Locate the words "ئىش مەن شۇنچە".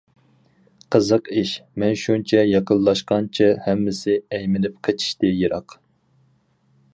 1.41-2.41